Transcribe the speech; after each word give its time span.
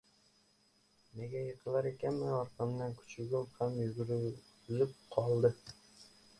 Nega 1.17 1.39
yiqilar 1.47 1.89
ekanman! 1.91 2.33
Orqamdan 2.39 2.97
kuchugim 3.03 3.47
ham 3.61 3.79
yugurgilab 3.85 4.99
qoldi. 5.19 5.57